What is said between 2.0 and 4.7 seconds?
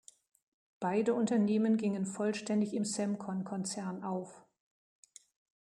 vollständig im Semcon-Konzern auf.